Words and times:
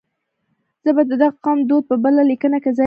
زه 0.83 0.89
به 0.95 1.03
د 1.09 1.11
دغه 1.21 1.37
قوم 1.43 1.59
دود 1.69 1.83
په 1.89 1.95
بله 2.03 2.21
لیکنه 2.31 2.57
کې 2.63 2.69
ځای 2.71 2.73
کړم. 2.73 2.79